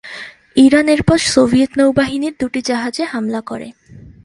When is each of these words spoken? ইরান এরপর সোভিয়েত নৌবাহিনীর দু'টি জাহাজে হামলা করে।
ইরান 0.55 0.87
এরপর 0.87 1.17
সোভিয়েত 1.33 1.71
নৌবাহিনীর 1.79 2.33
দু'টি 2.39 2.59
জাহাজে 2.69 3.03
হামলা 3.03 3.41
করে। 3.41 3.67